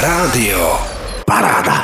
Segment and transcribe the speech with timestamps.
[0.00, 0.78] Rádio
[1.26, 1.81] Paráda.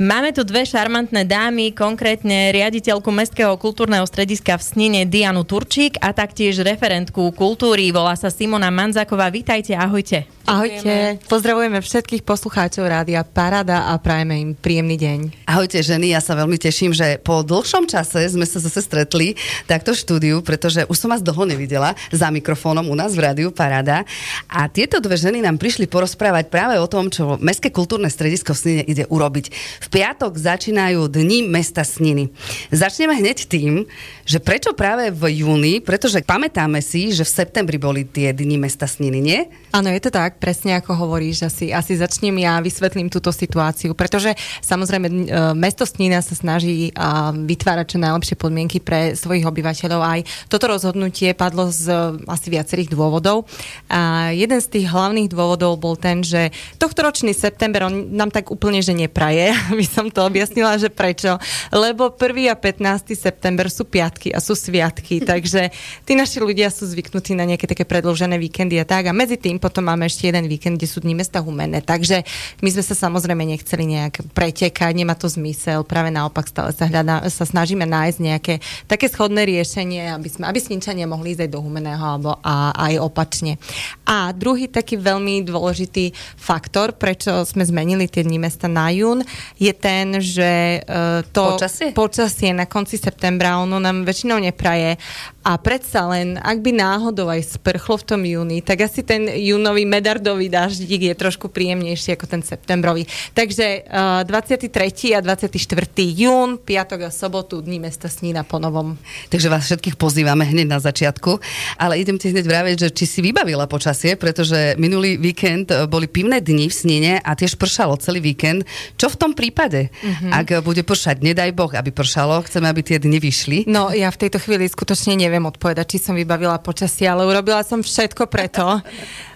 [0.00, 6.16] Máme tu dve šarmantné dámy, konkrétne riaditeľku Mestského kultúrneho strediska v Snine Dianu Turčík a
[6.16, 9.28] taktiež referentku kultúry, volá sa Simona Manzaková.
[9.28, 10.24] Vítajte, ahojte.
[10.48, 15.46] Ahojte, pozdravujeme všetkých poslucháčov Rádia Parada a prajeme im príjemný deň.
[15.46, 19.36] Ahojte ženy, ja sa veľmi teším, že po dlhšom čase sme sa zase stretli
[19.68, 23.52] takto v štúdiu, pretože už som vás dlho nevidela za mikrofónom u nás v Rádiu
[23.52, 24.02] Parada.
[24.48, 28.58] A tieto dve ženy nám prišli porozprávať práve o tom, čo Mestské kultúrne stredisko v
[28.64, 29.54] Snine ide urobiť.
[29.86, 32.30] V piatok začínajú Dni mesta Sniny.
[32.70, 33.84] Začneme hneď tým,
[34.22, 38.86] že prečo práve v júni, pretože pamätáme si, že v septembri boli tie Dni mesta
[38.86, 39.50] Sniny, nie?
[39.74, 44.34] Áno, je to tak presne ako hovoríš, asi, asi začnem ja, vysvetlím túto situáciu, pretože
[44.62, 45.14] samozrejme e,
[45.58, 46.94] mesto Snína sa snaží
[47.34, 50.00] vytvárať čo najlepšie podmienky pre svojich obyvateľov.
[50.00, 51.90] Aj toto rozhodnutie padlo z
[52.30, 53.50] asi viacerých dôvodov.
[53.90, 58.54] A jeden z tých hlavných dôvodov bol ten, že tohto ročný september on nám tak
[58.54, 59.50] úplne, že nepraje,
[59.80, 61.40] by som to objasnila, že prečo.
[61.72, 62.52] Lebo 1.
[62.52, 63.16] a 15.
[63.16, 65.72] september sú piatky a sú sviatky, takže
[66.04, 69.08] tí naši ľudia sú zvyknutí na nejaké také predložené víkendy a tak.
[69.08, 71.80] A medzi tým potom máme ešte jeden víkend, kde sú dni mesta humenné.
[71.80, 72.28] Takže
[72.60, 75.88] my sme sa samozrejme nechceli nejak pretekať, nemá to zmysel.
[75.88, 80.58] Práve naopak stále sa, hľadá, sa snažíme nájsť nejaké také schodné riešenie, aby, sme, aby
[80.60, 83.56] Svinčania mohli ísť aj do humeného alebo a, aj opačne.
[84.04, 89.22] A druhý taký veľmi dôležitý faktor, prečo sme zmenili tie dni mesta na jún,
[89.56, 91.90] je ten, že uh, to počasie?
[91.92, 94.96] počasie na konci septembra, ono nám väčšinou nepraje
[95.40, 99.88] a predsa len, ak by náhodou aj sprchlo v tom júni, tak asi ten júnový
[99.88, 103.08] medardový daždík je trošku príjemnejší ako ten septembrový.
[103.32, 105.16] Takže uh, 23.
[105.16, 105.48] a 24.
[105.96, 109.00] jún, piatok a sobotu, dní mesta Snína po novom.
[109.32, 111.40] Takže vás všetkých pozývame hneď na začiatku,
[111.80, 116.04] ale idem ti hneď vraviť, že či si vybavila počasie, pretože minulý víkend e, boli
[116.04, 118.68] pivné dni v Sníne a tiež pršalo celý víkend.
[119.00, 119.88] Čo v tom prípade?
[119.88, 120.30] Mm-hmm.
[120.36, 123.64] Ak bude pršať, nedaj Boh, aby pršalo, chceme, aby tie dni vyšli.
[123.64, 127.62] No ja v tejto chvíli skutočne neviem, neviem odpovedať, či som vybavila počasie, ale urobila
[127.62, 128.82] som všetko preto,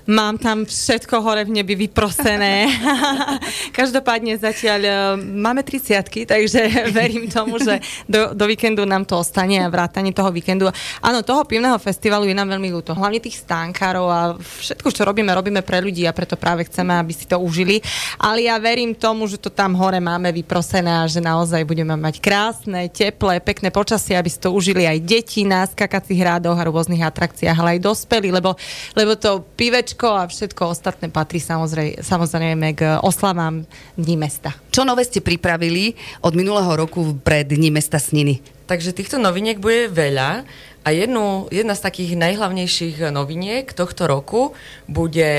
[0.05, 2.69] Mám tam všetko hore v nebi vyprosené.
[3.79, 6.61] Každopádne zatiaľ e, máme 30 takže
[7.01, 10.69] verím tomu, že do, do víkendu nám to ostane a vrátanie toho víkendu.
[11.01, 12.93] Áno, toho pivného festivalu je nám veľmi ľúto.
[12.93, 17.13] Hlavne tých stánkárov a všetko, čo robíme, robíme pre ľudí a preto práve chceme, aby
[17.17, 17.81] si to užili.
[18.21, 22.21] Ale ja verím tomu, že to tam hore máme vyprosené a že naozaj budeme mať
[22.21, 27.01] krásne, teplé, pekné počasie, aby si to užili aj deti na skakacích hrádoch a rôznych
[27.01, 28.53] atrakciách, ale aj dospelí, lebo,
[28.93, 33.63] lebo to pivečko Ečko a všetko ostatné patrí samozrejme, samozrejme k oslavám
[33.95, 34.51] Dní mesta.
[34.75, 38.43] Čo nové ste pripravili od minulého roku pre Dní mesta Sniny?
[38.67, 40.43] Takže týchto noviniek bude veľa
[40.83, 44.59] a jednu, jedna z takých najhlavnejších noviniek tohto roku
[44.91, 45.31] bude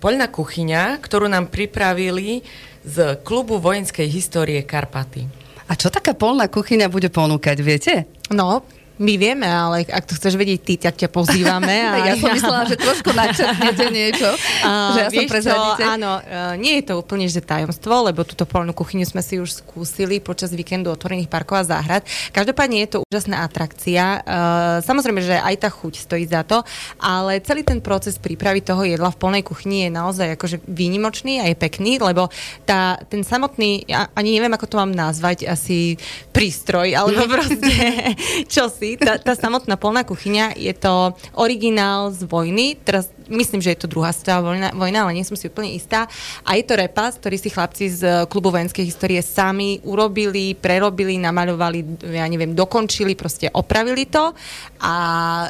[0.00, 2.40] poľná kuchyňa, ktorú nám pripravili
[2.88, 5.28] z klubu vojenskej histórie Karpaty.
[5.68, 8.08] A čo taká polná kuchyňa bude ponúkať, viete?
[8.32, 8.64] No,
[8.98, 11.70] my vieme, ale ak to chceš vedieť ty, tak ťa pozývame.
[11.94, 14.30] A ja som myslela, že trošku načrtnete niečo.
[14.58, 18.42] Uh, že ja som čo, áno, uh, nie je to úplne že tajomstvo, lebo túto
[18.42, 22.02] polnú kuchyňu sme si už skúsili počas víkendu otvorených parkov a záhrad.
[22.34, 24.18] Každopádne je to úžasná atrakcia.
[24.26, 26.66] Uh, samozrejme, že aj tá chuť stojí za to,
[26.98, 31.44] ale celý ten proces prípravy toho jedla v polnej kuchyni je naozaj akože výnimočný a
[31.46, 32.26] je pekný, lebo
[32.66, 35.94] tá, ten samotný, ja ani neviem, ako to mám nazvať, asi
[36.32, 38.16] prístroj, alebo proste
[38.48, 39.04] čosi, veci.
[39.04, 42.78] Tá, tá samotná polná kuchyňa je to originál z vojny.
[42.80, 46.08] Teraz myslím, že je to druhá svetová vojna, vojna, ale nie som si úplne istá.
[46.46, 48.00] A je to repas, ktorý si chlapci z
[48.30, 54.32] klubu vojenskej histórie sami urobili, prerobili, namaľovali, ja neviem, dokončili, proste opravili to
[54.80, 54.94] a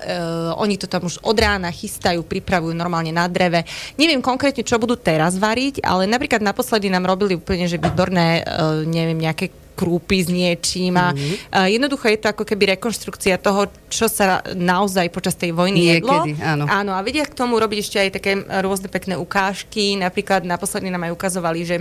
[0.00, 0.18] e,
[0.58, 3.62] oni to tam už od rána chystajú, pripravujú normálne na dreve.
[4.00, 8.88] Neviem konkrétne, čo budú teraz variť, ale napríklad naposledy nám robili úplne, že výborné, e,
[8.88, 11.70] neviem, nejaké krúpy s niečím a mm-hmm.
[11.70, 16.42] jednoducho je to ako keby rekonštrukcia toho, čo sa naozaj počas tej vojny Niekedy, jedlo.
[16.42, 16.64] Áno.
[16.66, 16.92] áno.
[16.98, 19.94] a vedia k tomu robiť ešte aj také rôzne pekné ukážky.
[19.94, 21.76] Napríklad naposledy nám aj ukazovali, že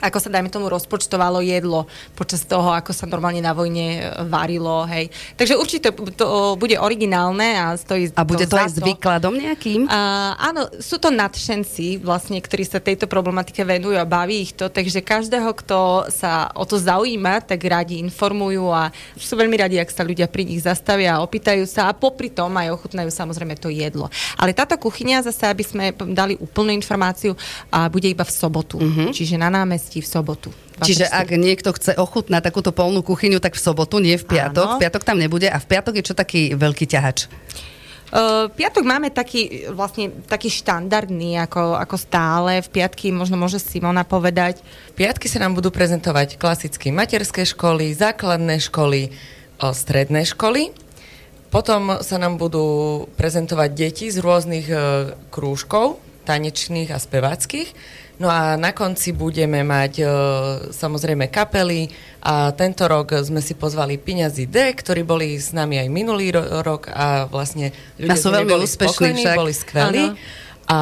[0.00, 1.84] ako sa, dajme tomu, rozpočtovalo jedlo
[2.16, 5.12] počas toho, ako sa normálne na vojne e, varilo, hej.
[5.36, 9.86] Takže určite to bude originálne a stojí A bude to, to aj s výkladom nejakým?
[9.86, 14.72] A, áno, sú to nadšenci, vlastne, ktorí sa tejto problematike venujú a baví ich to,
[14.72, 19.92] takže každého, kto sa o to zaujíma, tak radi informujú a sú veľmi radi, ak
[19.92, 23.68] sa ľudia pri nich zastavia a opýtajú sa a popri tom aj ochutnajú samozrejme to
[23.68, 24.06] jedlo.
[24.38, 27.34] Ale táto kuchyňa zase, aby sme dali úplnú informáciu,
[27.70, 28.78] a bude iba v sobotu.
[28.78, 29.10] Uh-huh.
[29.10, 30.54] Čiže na námestí v sobotu.
[30.78, 30.86] 24.
[30.86, 34.66] Čiže ak niekto chce ochutnať takúto polnú kuchyňu, tak v sobotu, nie v piatok.
[34.66, 34.78] Áno.
[34.78, 37.26] V piatok tam nebude a v piatok je čo taký veľký ťahač?
[38.10, 42.58] Uh, piatok máme taký, vlastne, taký štandardný, ako, ako stále.
[42.62, 44.62] V piatky možno môže Simona povedať.
[44.94, 49.14] V piatky sa nám budú prezentovať klasicky materské školy, základné školy,
[49.62, 50.74] o, stredné školy.
[51.54, 54.74] Potom sa nám budú prezentovať deti z rôznych e,
[55.34, 57.74] krúžkov, tanečných a speváckých.
[58.20, 60.06] No a na konci budeme mať e,
[60.76, 61.88] samozrejme kapely
[62.20, 66.60] a tento rok sme si pozvali Piňazi D, ktorí boli s nami aj minulý ro-
[66.60, 69.36] rok a vlastne ľudia A sú veľmi boli úspešní spokojní, však.
[69.40, 70.04] boli skvelí.
[70.12, 70.20] Áno.
[70.70, 70.78] A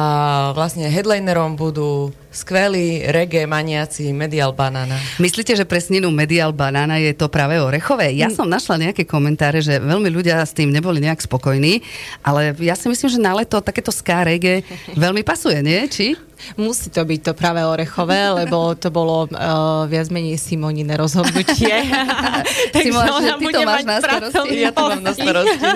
[0.51, 4.95] vlastne headlinerom budú skvelí reggae maniaci Medial Banana.
[5.17, 8.13] Myslíte, že pre sninu Medial Banana je to práve orechové?
[8.13, 11.81] Ja som našla nejaké komentáre, že veľmi ľudia s tým neboli nejak spokojní,
[12.21, 14.61] ale ja si myslím, že na leto takéto ska reggae
[15.03, 15.89] veľmi pasuje, nie?
[15.89, 16.29] Či?
[16.55, 21.83] Musí to byť to práve orechové, lebo to bolo uh, viac menej Simonine rozhodnutie.
[22.79, 24.55] Simona, že ona ty to máš na starosti.
[24.55, 25.67] Ja to mám na starosti.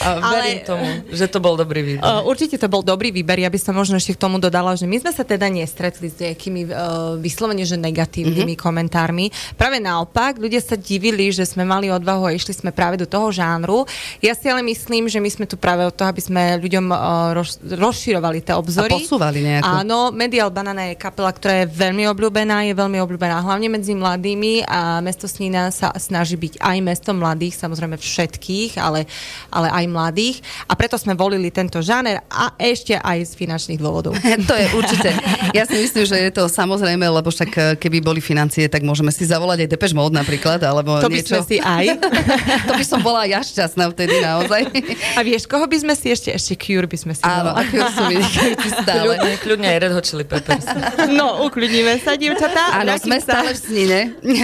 [0.00, 2.00] A Ale- verím tomu, že to bol dobrý výber.
[2.00, 3.36] Uh, určite to bol dobrý výber.
[3.36, 6.16] Ja by som možno ešte k tomu dodala, že my sme sa teda nestretli s
[6.20, 8.62] nejakými uh, vyslovene že negatívnymi mm-hmm.
[8.62, 9.28] komentármi.
[9.56, 13.28] Práve naopak, ľudia sa divili, že sme mali odvahu a išli sme práve do toho
[13.32, 13.84] žánru.
[14.22, 17.36] Ja si ale myslím, že my sme tu práve od toho, aby sme ľuďom uh,
[17.36, 18.92] roz, rozširovali tie obzory.
[18.92, 19.68] A posúvali nejako.
[19.68, 24.64] Áno, Medial Banana je kapela, ktorá je veľmi obľúbená, je veľmi obľúbená hlavne medzi mladými
[24.68, 29.04] a mesto Snína sa snaží byť aj mesto mladých, samozrejme všetkých, ale,
[29.52, 30.36] ale aj mladých.
[30.66, 34.16] A preto sme volili tento žáner a ešte aj z finančných dôvodov.
[34.48, 35.10] to je určite.
[35.48, 39.08] Ja si myslím, že je to samozrejme, lebo však eh, keby boli financie, tak môžeme
[39.08, 41.38] si zavolať aj Depeche Mode napríklad, alebo To by niečo.
[41.38, 41.84] sme si aj.
[42.68, 44.66] to by som bola ja šťastná vtedy naozaj.
[45.14, 47.64] A vieš, koho by sme si ešte, ešte Cure by sme si Áno, volali.
[47.64, 49.02] ako sú vynikajúci stále.
[49.08, 50.66] Kľudne, kľudne aj Red Hot Chili Peppers.
[51.08, 52.62] No, uklidníme sa, dievčatá.
[52.76, 53.98] Áno, sme sa- stále v snine.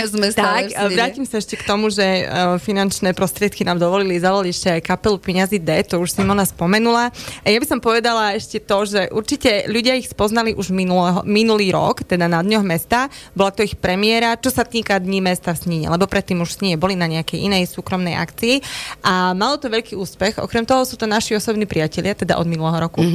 [0.05, 0.94] Sme stále Tak, v a snine.
[0.94, 5.17] vrátim sa ešte k tomu, že uh, finančné prostriedky nám dovolili zavoliť ešte aj kapelu
[5.17, 7.11] Peňazí D, to už Simona spomenula.
[7.41, 11.72] A ja by som povedala ešte to, že určite ľudia ich spoznali už minulého, minulý
[11.72, 13.08] rok, teda na Dňoch mesta.
[13.32, 16.76] Bola to ich premiéra, čo sa týka Dní mesta v Sníne, lebo predtým už Sníne
[16.76, 18.60] boli na nejakej inej súkromnej akcii
[19.00, 20.38] a malo to veľký úspech.
[20.38, 23.00] Okrem toho sú to naši osobní priatelia, teda od minulého roku.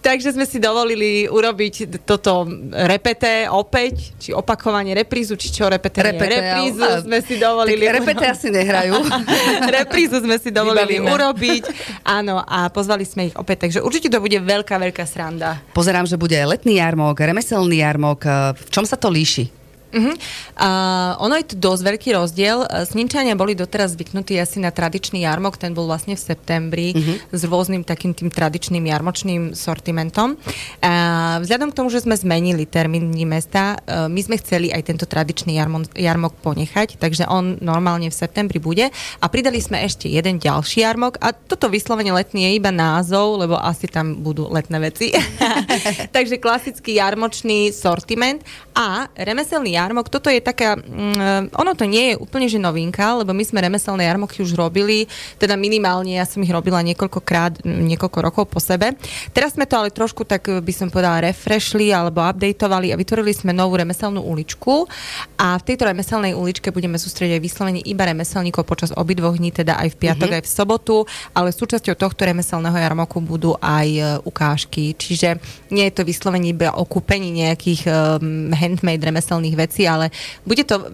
[0.00, 6.26] Takže sme si dovolili urobiť toto repete opäť, či opakovanie reprízu, či čo repete, Repete,
[6.26, 8.94] nie, reprízu ale- sme si dovolili Tak repete asi nehrajú.
[9.78, 11.08] reprízu sme si dovolili Vybavíme.
[11.08, 11.64] urobiť.
[12.02, 15.45] Áno, a pozvali sme ich opäť, takže určite to bude veľká, veľká sranda.
[15.76, 18.24] Pozerám, že bude letný jarmok, remeselný jarmok.
[18.56, 19.65] V čom sa to líši?
[19.94, 20.14] Uh-huh.
[20.58, 22.66] Uh, ono je tu dosť veľký rozdiel.
[22.66, 27.30] Uh, Snímčania boli doteraz zvyknutí asi na tradičný jarmok, ten bol vlastne v septembri uh-huh.
[27.30, 30.34] s rôznym takým tým tradičným jarmočným sortimentom.
[30.34, 34.90] Uh, vzhľadom k tomu, že sme zmenili termín Dní mesta, uh, my sme chceli aj
[34.90, 40.10] tento tradičný jarmon, jarmok ponechať, takže on normálne v septembri bude a pridali sme ešte
[40.10, 44.82] jeden ďalší jarmok a toto vyslovene letný je iba názov, lebo asi tam budú letné
[44.82, 45.14] veci.
[46.16, 48.42] takže klasický jarmočný sortiment
[48.74, 53.36] a remeselný jarmok, toto je taká, mm, ono to nie je úplne že novinka, lebo
[53.36, 55.04] my sme remeselné jarmoky už robili,
[55.36, 58.96] teda minimálne ja som ich robila niekoľkokrát, niekoľko rokov po sebe.
[59.36, 63.52] Teraz sme to ale trošku tak by som povedala refreshli alebo updateovali a vytvorili sme
[63.52, 64.88] novú remeselnú uličku
[65.36, 69.76] a v tejto remeselnej uličke budeme sústrediť aj vyslovene iba remeselníkov počas obidvoch dní, teda
[69.76, 70.38] aj v piatok, mm-hmm.
[70.40, 70.96] aj v sobotu,
[71.36, 75.36] ale súčasťou tohto remeselného jarmoku budú aj e, ukážky, čiže
[75.68, 80.14] nie je to vyslovene iba o kúpení nejakých um, handmade remeselných vecí, ale
[80.46, 80.86] bude to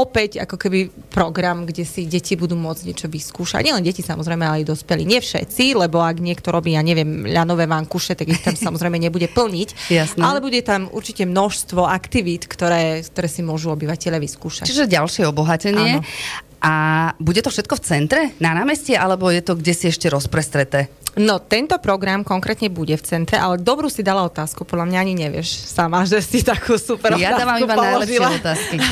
[0.00, 3.60] opäť ako keby program, kde si deti budú môcť niečo vyskúšať.
[3.66, 5.02] Nielen deti samozrejme, ale aj dospelí.
[5.04, 9.28] Nie všetci, lebo ak niekto robí, ja neviem, ľanové vankuše, tak ich tam samozrejme nebude
[9.28, 9.68] plniť.
[9.92, 10.20] Jasné.
[10.22, 14.64] Ale bude tam určite množstvo aktivít, ktoré, ktoré si môžu obyvateľe vyskúšať.
[14.64, 16.00] Čiže ďalšie obohatenie.
[16.00, 16.48] Áno.
[16.60, 16.72] A
[17.16, 20.92] bude to všetko v centre, na námestie, alebo je to kde si ešte rozprestreté?
[21.18, 25.14] No, tento program konkrétne bude v centre, ale dobrú si dala otázku, podľa mňa ani
[25.18, 28.28] nevieš sama, že si takú super Ja otázku dávam iba najlepšie položila.
[28.38, 28.76] otázky.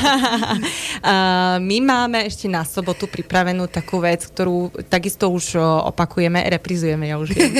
[0.99, 5.55] Uh, my máme ešte na sobotu pripravenú takú vec, ktorú takisto už
[5.87, 7.55] opakujeme, reprizujeme, ja už viem.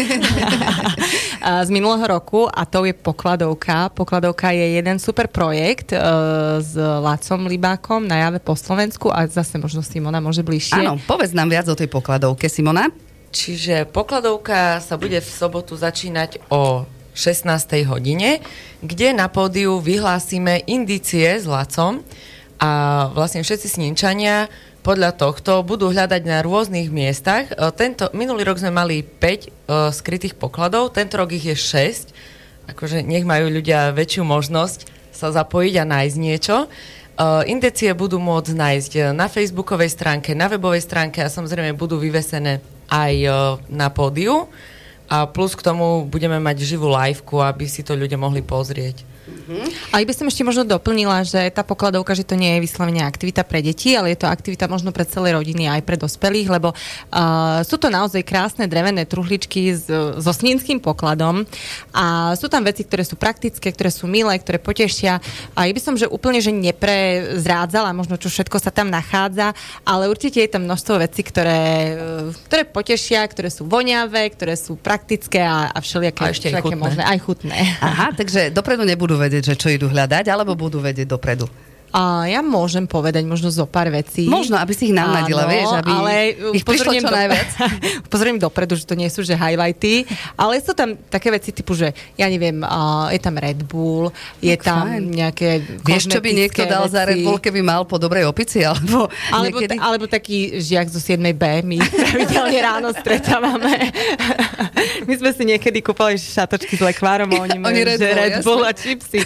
[1.67, 3.95] Z minulého roku a to je Pokladovka.
[3.95, 9.55] Pokladovka je jeden super projekt uh, s Lacom Libákom na jave po Slovensku a zase
[9.55, 10.79] možno Simona môže bližšie.
[10.79, 12.87] Áno, povedz nám viac o tej pokladovke, Simona.
[13.35, 17.51] Čiže pokladovka sa bude v sobotu začínať o 16.
[17.83, 18.39] hodine,
[18.79, 21.99] kde na pódiu vyhlásime indície s Lacom
[22.63, 22.71] a
[23.11, 24.47] vlastne všetci snímčania
[24.79, 27.51] podľa tohto budú hľadať na rôznych miestach.
[27.51, 32.71] E, Tento, minulý rok sme mali 5 uh, skrytých pokladov, tento rok ich je 6.
[32.71, 36.71] Akože nech majú ľudia väčšiu možnosť sa zapojiť a nájsť niečo.
[37.19, 42.63] Uh, indície budú môcť nájsť na facebookovej stránke, na webovej stránke a samozrejme budú vyvesené
[42.87, 43.29] aj e,
[43.69, 44.47] na pódiu.
[45.09, 49.03] A plus k tomu budeme mať živú liveku, aby si to ľudia mohli pozrieť.
[49.29, 49.65] Uh-huh.
[49.93, 53.45] A by som ešte možno doplnila, že tá pokladovka, že to nie je vyslovene aktivita
[53.45, 57.61] pre deti, ale je to aktivita možno pre celé rodiny aj pre dospelých, lebo uh,
[57.61, 59.85] sú to naozaj krásne drevené truhličky s,
[60.17, 61.45] so snínským pokladom
[61.93, 65.21] a sú tam veci, ktoré sú praktické, ktoré sú milé, ktoré potešia.
[65.53, 69.53] A ja by som, že úplne, že neprezrádzala možno, čo všetko sa tam nachádza,
[69.85, 71.93] ale určite je tam množstvo vecí, ktoré,
[72.49, 76.79] ktoré potešia, ktoré sú voňavé, ktoré sú praktické a, a všelijaké, a ešte aj chutné.
[76.79, 77.57] možné, aj chutné.
[77.83, 81.45] Aha, takže dopredu nebudú vedieť, že čo idú hľadať, alebo budú vedieť dopredu?
[81.89, 84.29] A ja môžem povedať možno zo pár vecí.
[84.29, 86.13] Možno, aby si ich navnadila, vieš, aby ale
[86.53, 87.49] ich prišlo čo do, najviac.
[88.13, 90.05] Pozorím dopredu, že to nie sú že highlighty,
[90.37, 94.53] ale sú tam také veci typu, že ja neviem, uh, je tam Red Bull, je
[94.53, 95.03] Tak tam fajn.
[95.09, 95.49] nejaké
[95.81, 96.93] Vieš, čo by niekto dal veci.
[96.93, 99.77] za Red Bull, keby mal po dobrej opici, alebo, Alebo, niekedy...
[99.77, 103.73] ta, alebo taký žiak zo 7B, my ich pravidelne ráno stretávame.
[104.99, 108.19] My sme si niekedy kúpali šatočky s lekvárom a oni, Oni majú, Red že Bull,
[108.19, 108.45] Red jasné.
[108.45, 109.19] Bull a čipsy.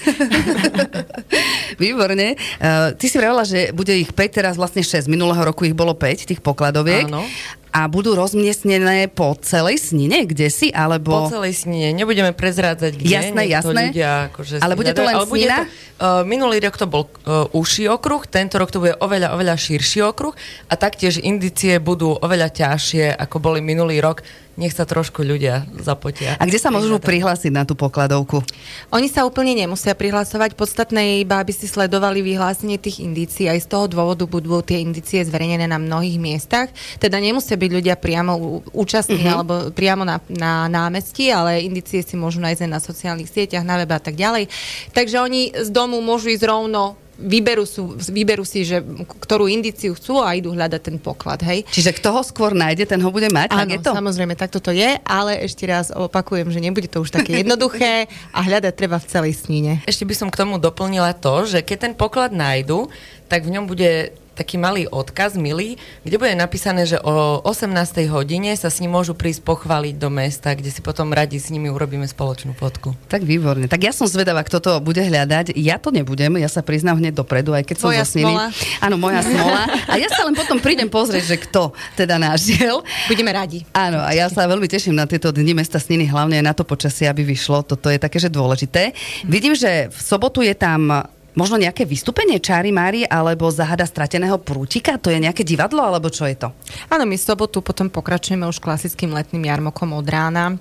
[1.75, 2.27] Výborne.
[2.62, 5.10] Ty si vravela, že bude ich 5, teraz vlastne 6.
[5.10, 7.07] Minulého roku ich bolo 5, tých pokladoviek.
[7.10, 7.25] Áno.
[7.73, 11.25] A budú rozmiestnené po celej snine, kde si, alebo...
[11.25, 11.89] Po celej snine.
[11.89, 13.09] Nebudeme prezrádzať, kde.
[13.09, 13.83] Jasné, jasné.
[13.89, 15.57] Ľudia, akože Ale bude to len Ale snina?
[15.65, 19.57] To, uh, minulý rok to bol uh, uší okruh, tento rok to bude oveľa, oveľa
[19.57, 20.37] širší okruh
[20.69, 24.21] a taktiež indície budú oveľa ťažšie, ako boli minulý rok.
[24.53, 26.37] Nech sa trošku ľudia zapotia.
[26.37, 28.45] A kde sa môžu prihlásiť na tú pokladovku?
[28.93, 30.53] Oni sa úplne nemusia prihlasovať.
[30.53, 33.49] Podstatné je iba, aby si sledovali vyhlásenie tých indícií.
[33.49, 36.69] Aj z toho dôvodu budú tie indície zverejnené na mnohých miestach.
[37.01, 38.32] Teda nemusia byť ľudia priamo
[38.70, 39.32] účastní Mhm.
[39.32, 43.79] alebo priamo na, na námestí, ale indície si môžu nájsť aj na sociálnych sieťach, na
[43.79, 44.51] webe a tak ďalej.
[44.91, 48.82] Takže oni z domu môžu ísť rovno vyberú, sú, vyberú si, že
[49.22, 51.62] ktorú indíciu chcú a idú hľadať ten poklad, hej.
[51.70, 53.91] Čiže kto ho skôr nájde, ten ho bude mať, tak Áno, je to?
[53.93, 58.39] samozrejme, takto to je, ale ešte raz opakujem, že nebude to už také jednoduché a
[58.41, 59.86] hľadať treba v celej snine.
[59.86, 62.89] Ešte by som k tomu doplnila to, že keď ten poklad nájdu,
[63.29, 67.69] tak v ňom bude taký malý odkaz, milý, kde bude napísané, že o 18.
[68.09, 71.69] hodine sa s ním môžu prísť pochváliť do mesta, kde si potom radi s nimi
[71.69, 72.97] urobíme spoločnú fotku.
[73.07, 73.69] Tak výborne.
[73.69, 75.53] Tak ja som zvedavá, kto to bude hľadať.
[75.53, 78.33] Ja to nebudem, ja sa priznám hneď dopredu, aj keď som Sniny.
[78.33, 78.45] smola.
[78.81, 79.69] Áno, moja smola.
[79.85, 82.81] A ja sa len potom prídem pozrieť, že kto teda našiel.
[83.05, 83.63] Budeme radi.
[83.71, 87.05] Áno, a ja sa veľmi teším na tieto dni mesta Sniny, hlavne na to počasie,
[87.05, 87.61] aby vyšlo.
[87.61, 88.97] Toto je také, že dôležité.
[89.29, 94.97] Vidím, že v sobotu je tam možno nejaké vystúpenie Čári Mári alebo Záhada strateného prútika?
[94.97, 96.49] To je nejaké divadlo, alebo čo je to?
[96.89, 100.57] Áno, my sobotu potom pokračujeme už klasickým letným jarmokom od rána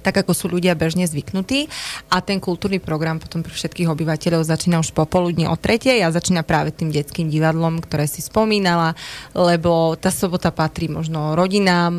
[0.00, 1.68] tak ako sú ľudia bežne zvyknutí.
[2.10, 6.42] A ten kultúrny program potom pre všetkých obyvateľov začína už popoludne o tretej a začína
[6.42, 8.96] práve tým detským divadlom, ktoré si spomínala,
[9.36, 11.92] lebo tá sobota patrí možno rodinám,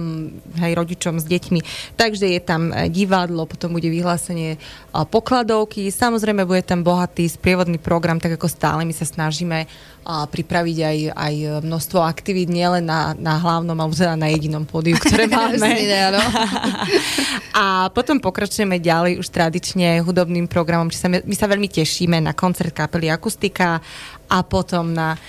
[0.60, 1.60] aj rodičom s deťmi.
[1.96, 4.60] Takže je tam e, divadlo, potom bude vyhlásenie e,
[4.91, 9.70] pokladovky, samozrejme bude tam bohatý sprievodný program, tak ako stále my sa snažíme
[10.01, 14.98] a pripraviť aj, aj množstvo aktivít, nielen na, na hlavnom, alebo teda na jedinom pódiu,
[14.98, 15.62] ktoré máme.
[17.51, 22.17] A potom pokračujeme ďalej už tradične hudobným programom, či sa, my my sa veľmi tešíme
[22.17, 23.77] na koncert kapely Akustika
[24.31, 25.20] a potom na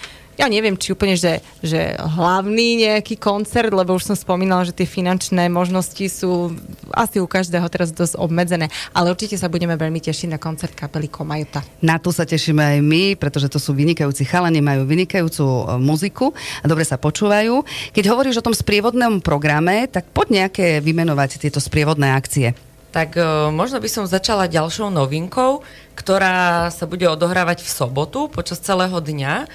[0.42, 4.90] ja neviem, či úplne, že, že hlavný nejaký koncert, lebo už som spomínala, že tie
[4.90, 6.58] finančné možnosti sú
[6.90, 11.06] asi u každého teraz dosť obmedzené, ale určite sa budeme veľmi tešiť na koncert kapely
[11.06, 11.62] Komajota.
[11.78, 16.34] Na to sa tešíme aj my, pretože to sú vynikajúci chalani, majú vynikajúcu e, muziku
[16.34, 17.62] a dobre sa počúvajú.
[17.94, 22.58] Keď hovoríš o tom sprievodnom programe, tak poď nejaké vymenovať tieto sprievodné akcie.
[22.92, 25.64] Tak e, možno by som začala ďalšou novinkou,
[25.96, 29.49] ktorá sa bude odohrávať v sobotu počas celého dňa,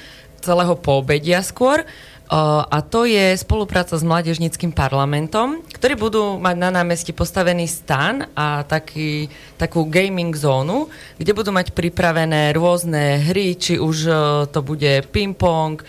[0.48, 1.84] celého poobedia skôr.
[2.28, 8.68] A to je spolupráca s Mládežnickým parlamentom, ktorí budú mať na námestí postavený stan a
[8.68, 14.12] taký, takú gaming zónu, kde budú mať pripravené rôzne hry, či už
[14.52, 15.80] to bude ping-pong,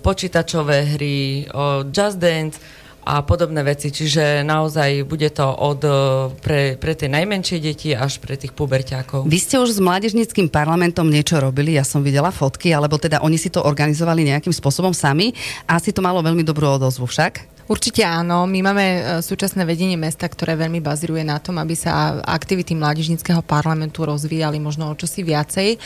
[0.00, 1.44] počítačové hry,
[1.92, 2.56] Just Dance,
[3.08, 3.88] a podobné veci.
[3.88, 5.92] Čiže naozaj bude to od, e,
[6.44, 9.24] pre, pre tie najmenšie deti až pre tých puberťákov.
[9.24, 13.40] Vy ste už s Mládežnickým parlamentom niečo robili, ja som videla fotky, alebo teda oni
[13.40, 15.32] si to organizovali nejakým spôsobom sami.
[15.64, 17.57] Asi to malo veľmi dobrú odozvu však.
[17.68, 18.48] Určite áno.
[18.48, 23.44] My máme e, súčasné vedenie mesta, ktoré veľmi bazíruje na tom, aby sa aktivity mládežnického
[23.44, 25.76] parlamentu rozvíjali možno o čosi viacej.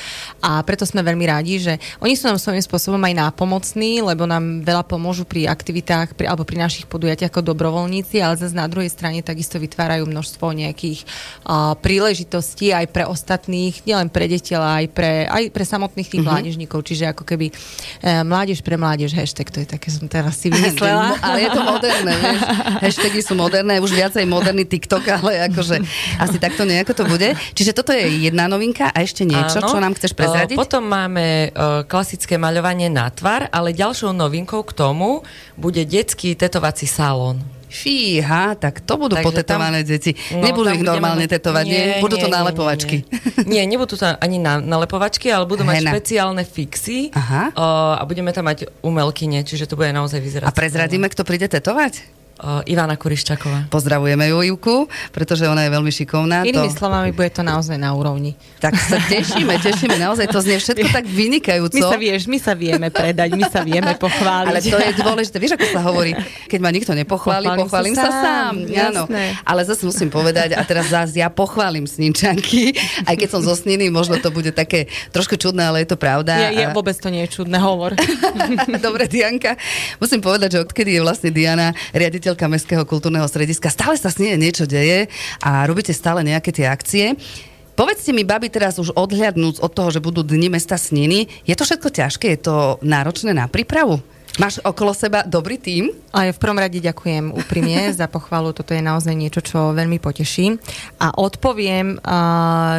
[0.46, 4.62] A preto sme veľmi radi, že oni sú nám svojím spôsobom aj nápomocní, lebo nám
[4.62, 8.86] veľa pomôžu pri aktivitách pri, alebo pri našich podujatiach ako dobrovoľníci, ale zase na druhej
[8.86, 14.86] strane takisto vytvárajú množstvo nejakých uh, príležitostí aj pre ostatných, nielen pre deti, ale aj
[14.94, 16.30] pre, aj pre samotných tých mm-hmm.
[16.30, 16.78] mládežníkov.
[16.86, 21.18] Čiže ako keby uh, mládež pre mládež hashtag, to je také, som teraz si vymyslela.
[21.18, 22.40] ale je to moderné, vieš.
[22.84, 25.80] Hashtagy sú moderné, už viacej moderný TikTok, ale akože
[26.20, 27.34] asi takto nejako to bude.
[27.56, 29.70] Čiže toto je jedna novinka a ešte niečo, Áno.
[29.72, 30.56] čo nám chceš prezradiť?
[30.56, 35.24] Uh, Potom máme uh, klasické maľovanie na tvar, ale ďalšou novinkou k tomu
[35.56, 37.40] bude detský tetovací salón.
[37.72, 40.12] Fíha, tak to budú Takže potetované tam- deti.
[40.30, 41.82] No, Nebudú ich budeme normálne mať- tetovať, nie?
[41.98, 42.96] Budú to nie, nálepovačky.
[43.02, 43.64] Nie, nie.
[43.64, 45.90] nie, nebudú to ani na, nalepovačky, ale budú mať Hena.
[45.90, 47.50] špeciálne fixy Aha.
[47.50, 50.46] uh, a budeme tam mať umelkyne, čiže to bude naozaj vyzerať.
[50.46, 52.21] A prezradíme, kto príde tetovať?
[52.42, 53.70] Uh, Ivana Kuriščaková.
[53.70, 56.42] Pozdravujeme ju, Ivku, pretože ona je veľmi šikovná.
[56.42, 56.82] Inými to...
[56.82, 58.34] slovami, bude to naozaj na úrovni.
[58.58, 61.78] Tak sa tešíme, tešíme, naozaj to znie všetko tak vynikajúco.
[61.78, 64.50] My sa, vieš, my sa vieme predať, my sa vieme pochváliť.
[64.50, 65.36] Ale to je dôležité.
[65.38, 66.18] Vieš, ako sa hovorí,
[66.50, 68.54] keď ma nikto nepochváli, Pochválim pochválim sa sa sám, sám.
[68.58, 69.02] Áno.
[69.06, 69.22] jasné.
[69.46, 72.74] Ale zase musím povedať, a teraz zase ja pochválim Sninčanky,
[73.06, 76.50] aj keď som zo Sniny, možno to bude také trošku čudné, ale je to pravda.
[76.50, 77.94] Je, je, A- vôbec to nie je čudné, hovor.
[78.90, 79.54] Dobre, Dianka.
[80.02, 81.70] Musím povedať, že odkedy je vlastne Diana
[82.32, 85.12] riaditeľka Mestského kultúrneho strediska, stále sa s nej niečo deje
[85.44, 87.12] a robíte stále nejaké tie akcie.
[87.76, 91.64] Povedzte mi, babi, teraz už odhľadnúc od toho, že budú Dni mesta Sniny, je to
[91.64, 92.26] všetko ťažké?
[92.36, 94.00] Je to náročné na prípravu?
[94.40, 95.92] Máš okolo seba dobrý tím?
[96.08, 98.56] A v prvom rade ďakujem úprimne za pochvalu.
[98.56, 100.56] Toto je naozaj niečo, čo veľmi poteší.
[100.96, 102.00] A odpoviem,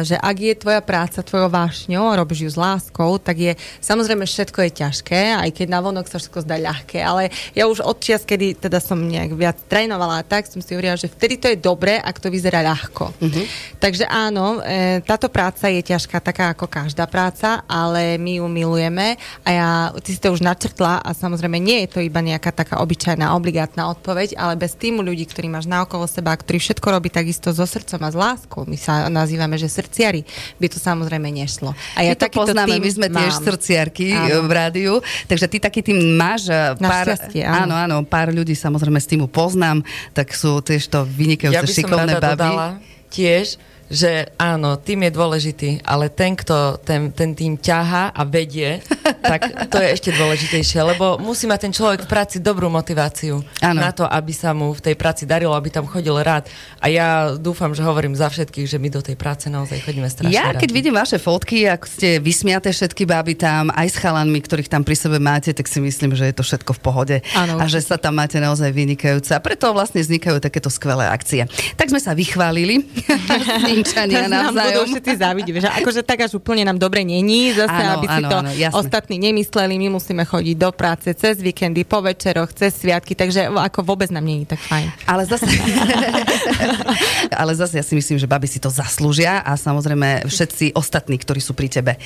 [0.02, 4.26] že ak je tvoja práca tvojou vášňou a robíš ju s láskou, tak je samozrejme
[4.26, 6.98] všetko je ťažké, aj keď na vonok sa všetko zdá ľahké.
[6.98, 10.98] Ale ja už od čias, kedy teda som nejak viac trénovala, tak som si hovorila,
[10.98, 13.14] že vtedy to je dobré, ak to vyzerá ľahko.
[13.14, 13.44] Uh-huh.
[13.78, 19.14] Takže áno, e, táto práca je ťažká, taká ako každá práca, ale my ju milujeme
[19.46, 19.68] a ja,
[20.02, 23.90] ty si to už načrtla a samozrejme nie je to iba nejaká taká obyčajná, obligátna
[23.92, 28.00] odpoveď, ale bez týmu ľudí, ktorí máš naokolo seba, ktorí všetko robí takisto so srdcom
[28.04, 30.24] a s láskou, my sa nazývame, že srdciari,
[30.56, 31.76] by to samozrejme nešlo.
[31.98, 33.44] A ja my to poznáme, my sme tiež mám.
[33.44, 34.28] srdciarky Áno.
[34.28, 34.92] e, v rádiu,
[35.28, 37.68] takže ty taký tým máš e, pár, áno.
[37.68, 39.82] áno, áno, pár ľudí samozrejme z týmu poznám,
[40.16, 42.38] tak sú tiež to vynikajúce Ja by som šikovné rada baby.
[42.38, 42.68] dodala
[43.14, 43.46] tiež,
[43.88, 48.80] že áno, tým je dôležitý, ale ten, kto ten, ten tým ťaha a vedie,
[49.30, 53.80] tak to je ešte dôležitejšie, lebo musí mať ten človek v práci dobrú motiváciu Áno.
[53.80, 56.48] na to, aby sa mu v tej práci darilo, aby tam chodil rád.
[56.80, 60.32] A ja dúfam, že hovorím za všetkých, že my do tej práce naozaj chodíme strašne
[60.32, 60.64] Ja, rádi.
[60.64, 64.82] keď vidím vaše fotky, ako ste vysmiaté všetky baby tam, aj s chalanmi, ktorých tam
[64.82, 67.16] pri sebe máte, tak si myslím, že je to všetko v pohode.
[67.36, 69.32] Áno, a že sa tam máte naozaj vynikajúce.
[69.36, 71.44] A preto vlastne vznikajú takéto skvelé akcie.
[71.76, 72.84] Tak sme sa vychválili.
[73.74, 74.86] Snímčania nám budú navzájom.
[74.94, 75.54] všetci závidieť.
[75.64, 78.50] Že akože tak až úplne nám dobre není, zase Áno, aby si áno, to áno,
[78.54, 78.78] jasné.
[78.78, 83.82] ostatní nemysleli, my musíme chodiť do práce cez víkendy, po večeroch, cez sviatky, takže ako
[83.82, 84.86] vôbec nám není tak fajn.
[85.10, 85.46] Ale zase,
[87.40, 91.40] ale zase ja si myslím, že baby si to zaslúžia a samozrejme všetci ostatní, ktorí
[91.42, 91.98] sú pri tebe.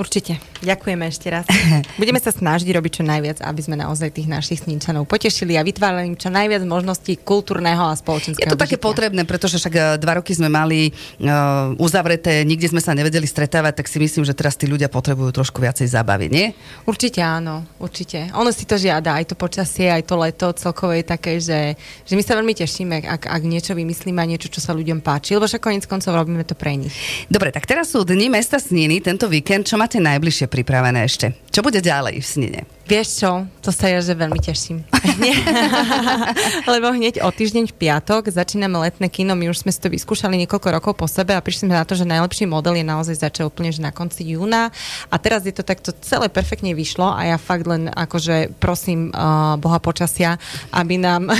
[0.00, 0.40] Určite.
[0.62, 1.44] Ďakujeme ešte raz.
[2.00, 6.12] Budeme sa snažiť robiť čo najviac, aby sme naozaj tých našich sníčanov potešili a vytvárali
[6.12, 10.22] im čo najviac možností kultúrneho a spoločenského Je to také potrebné, pretože však eh, dva
[10.22, 14.56] roky sme mali uh, uzavreté, nikde sme sa nevedeli stretávať, tak si myslím, že teraz
[14.56, 16.46] tí ľudia potrebujú trošku viacej zábavy, nie?
[16.88, 18.32] Určite áno, určite.
[18.38, 21.74] Ono si to žiada, aj to počasie, aj to leto celkovo je také, že,
[22.06, 25.34] že my sa veľmi tešíme, ak, ak niečo vymyslíme a niečo, čo sa ľuďom páči,
[25.34, 26.94] lebo však konec koncov robíme to pre nich.
[27.26, 31.34] Dobre, tak teraz sú dni mesta Sniny, tento víkend, čo máte najbližšie pripravené ešte?
[31.50, 32.60] Čo bude ďalej v Snine?
[32.82, 34.82] Vieš čo, to sa ja že veľmi teším.
[36.72, 40.34] Lebo hneď o týždeň v piatok začíname letné kino, my už sme si to vyskúšali
[40.44, 43.54] niekoľko rokov po sebe a prišli sme na to, že najlepší model je naozaj začal
[43.54, 44.74] úplne že na konci júna
[45.08, 49.54] a teraz je to takto celé perfektne vyšlo a ja fakt len akože prosím uh,
[49.62, 50.42] Boha počasia,
[50.74, 51.30] aby nám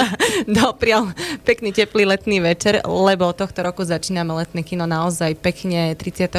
[0.60, 1.14] doprial
[1.46, 6.34] pekný teplý letný večer, lebo tohto roku začíname letné kino naozaj pekne 36.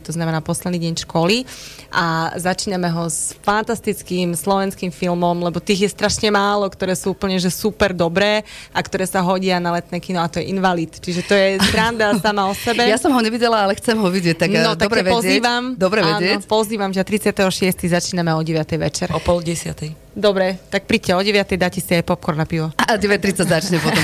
[0.00, 1.44] to znamená posledný deň školy
[1.92, 7.38] a začíname ho s fantastickým slovenským filmom, lebo tých je strašne málo, ktoré sú úplne
[7.38, 10.98] že super dobré a ktoré sa hodia na letné kino a to je Invalid.
[10.98, 12.86] Čiže to je sranda sama o sebe.
[12.86, 15.16] Ja som ho nevidela, ale chcem ho vidieť, tak no, no, dobre tak ťa vedieť.
[15.16, 15.62] pozývam.
[15.78, 16.38] Dobre vedieť.
[16.42, 17.88] Áno, pozývam, že 36.
[17.88, 18.64] začíname o 9.
[18.80, 19.08] večer.
[19.14, 20.07] O pol desiatej.
[20.18, 21.54] Dobre, tak príďte o 9.
[21.54, 22.74] dáte si aj popcorn na pivo.
[22.74, 24.02] A 9.30 začne potom.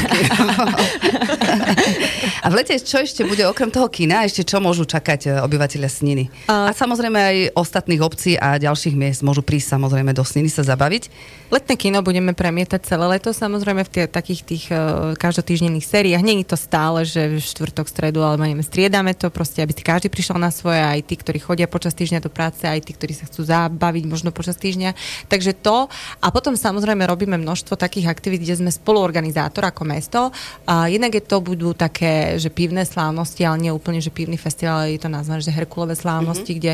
[2.44, 4.22] A v lete čo ešte bude okrem toho kina?
[4.22, 6.30] Ešte čo môžu čakať e, obyvateľia Sniny?
[6.46, 10.62] A, A- samozrejme aj ostatných obcí a ďalších miest môžu prísť samozrejme do Sniny sa
[10.62, 11.10] zabaviť.
[11.50, 16.22] Letné kino budeme premietať celé leto, samozrejme v tie, takých tých uh, každotýždenných sériách.
[16.22, 20.10] Není to stále, že v štvrtok, stredu, ale neviem, striedame to proste, aby si každý
[20.10, 23.28] prišiel na svoje, aj tí, ktorí chodia počas týždňa do práce, aj tí, ktorí sa
[23.30, 24.98] chcú zabaviť možno počas týždňa.
[25.30, 25.86] Takže to.
[26.22, 30.20] A potom samozrejme robíme množstvo takých aktivít, kde sme spoluorganizátor ako mesto.
[30.68, 34.88] A jednak je to budú také, že pivné slávnosti, ale nie úplne, že pivný festival,
[34.88, 36.60] je to nazvané, že Herkulové slávnosti, mm-hmm.
[36.60, 36.72] kde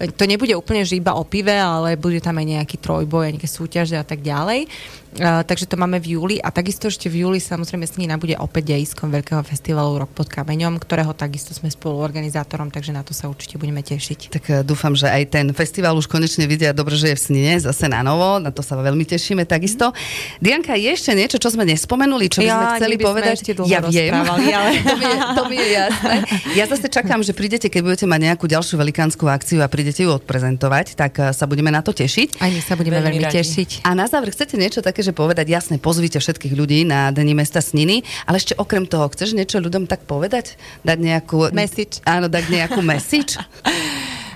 [0.00, 3.50] e, to nebude úplne, že iba o pive, ale bude tam aj nejaký trojboj, nejaké
[3.50, 4.68] súťaže a tak ďalej.
[5.10, 8.78] Uh, takže to máme v júli a takisto ešte v júli samozrejme Snina bude opäť
[8.78, 13.58] dejiskom Veľkého festivalu Rok pod kameňom, ktorého takisto sme spoluorganizátorom, takže na to sa určite
[13.58, 14.30] budeme tešiť.
[14.30, 17.58] Tak uh, dúfam, že aj ten festival už konečne vidia dobre, že je v Snine,
[17.58, 19.90] zase na novo, na to sa veľmi tešíme takisto.
[20.38, 23.34] Dianka, je ešte niečo, čo sme nespomenuli, čo by sme Ja, chceli by sme povedať?
[23.34, 24.46] ešte dlho ja viem, ale-
[24.86, 26.14] to, mi je, to mi je jasné.
[26.54, 30.14] Ja zase čakám, že prídete, keď budete mať nejakú ďalšiu velikánsku akciu a prídete ju
[30.14, 32.38] odprezentovať, tak uh, sa budeme na to tešiť.
[32.38, 33.36] Aj my sa budeme Veľmi veľmi, radi.
[33.42, 33.82] tešiť.
[33.82, 37.64] A na záver chcete niečo také, že povedať, jasne, pozvite všetkých ľudí na Dni mesta
[37.64, 40.60] Sniny, ale ešte okrem toho, chceš niečo ľuďom tak povedať?
[40.84, 41.52] Dať nejakú...
[41.52, 42.04] Message.
[42.04, 43.36] Áno, dať nejakú message?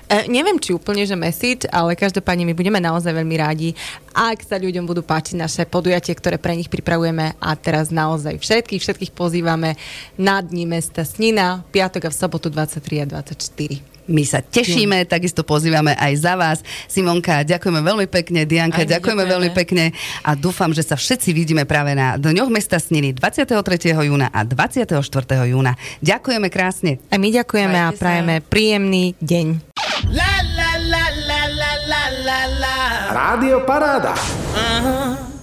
[0.04, 3.72] E, neviem, či úplne, že message, ale každopádne my budeme naozaj veľmi rádi,
[4.12, 8.84] ak sa ľuďom budú páčiť naše podujatie, ktoré pre nich pripravujeme a teraz naozaj všetkých,
[8.84, 9.80] všetkých pozývame
[10.20, 13.93] na Dni mesta Snina, piatok a v sobotu 23 a 24.
[14.06, 16.58] My sa tešíme, takisto pozývame aj za vás.
[16.86, 19.32] Simonka, ďakujeme veľmi pekne, Dianka, Aj ďakujeme ďakujeme.
[19.32, 19.84] veľmi pekne
[20.20, 23.64] a dúfam, že sa všetci vidíme práve na Dňoch mesta Sniny 23.
[24.02, 25.00] júna a 24.
[25.46, 25.72] júna.
[26.00, 27.00] Ďakujeme krásne.
[27.08, 28.02] A my ďakujeme a Majte sa.
[28.02, 29.46] prajeme príjemný deň.
[30.10, 31.40] La la la la
[31.88, 32.76] la la la.
[33.10, 34.12] Rádio Paráda.
[34.52, 35.33] Aha.